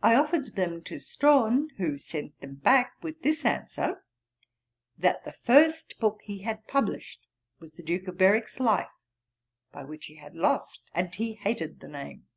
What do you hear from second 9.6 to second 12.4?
by which he had lost: and he hated the name."